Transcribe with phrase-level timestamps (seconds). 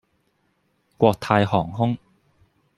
[0.97, 1.95] 國泰航空